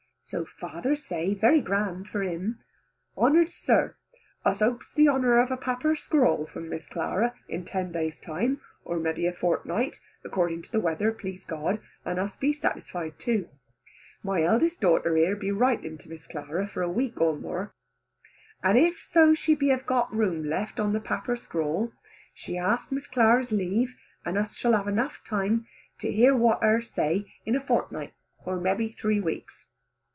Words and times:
So 0.23 0.45
father 0.45 0.95
say, 0.95 1.33
very 1.33 1.59
grand 1.59 2.07
for 2.07 2.21
him: 2.23 2.59
"Honoured 3.17 3.49
sir, 3.49 3.97
us 4.45 4.59
hopes 4.59 4.89
the 4.89 5.09
honour 5.09 5.37
of 5.37 5.51
a 5.51 5.57
papper 5.57 5.93
scrawl 5.97 6.45
from 6.45 6.69
Miss 6.69 6.87
Clara 6.87 7.35
in 7.49 7.65
ten 7.65 7.91
days 7.91 8.17
time, 8.17 8.61
or 8.85 8.97
may 8.97 9.11
be 9.11 9.27
a 9.27 9.33
fortnight, 9.33 9.99
according 10.23 10.61
to 10.61 10.71
the 10.71 10.79
weather 10.79 11.11
please 11.11 11.43
God, 11.43 11.81
and 12.05 12.17
us 12.17 12.37
be 12.37 12.53
satisfied 12.53 13.19
too. 13.19 13.49
My 14.23 14.41
eldest 14.41 14.79
daughter 14.79 15.17
here 15.17 15.35
be 15.35 15.51
writing 15.51 15.97
to 15.97 16.07
Miss 16.09 16.25
Clara 16.25 16.65
for 16.65 16.81
a 16.81 16.87
week 16.87 17.19
or 17.19 17.35
more, 17.35 17.75
and 18.63 18.77
if 18.77 19.01
so 19.01 19.31
be 19.31 19.35
she 19.35 19.67
have 19.67 19.85
got 19.85 20.15
room 20.15 20.45
left 20.45 20.79
on 20.79 20.93
the 20.93 21.01
papper 21.01 21.35
scrawl 21.35 21.91
she 22.33 22.57
ask 22.57 22.89
Miss 22.89 23.05
Clara's 23.05 23.51
leave, 23.51 23.97
and 24.23 24.37
us 24.37 24.53
shall 24.55 24.71
have 24.81 24.85
time 24.85 24.93
enough 24.93 25.65
to 25.99 26.09
hear 26.09 26.33
what 26.33 26.63
her 26.63 26.81
say 26.81 27.29
in 27.45 27.53
a 27.53 27.59
fortnight, 27.59 28.13
or 28.45 28.57
mebbe 28.61 28.87
three 28.95 29.19
weeks." 29.19 29.67